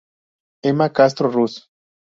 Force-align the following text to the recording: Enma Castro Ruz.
Enma 0.71 0.89
Castro 0.91 1.29
Ruz. 1.31 1.53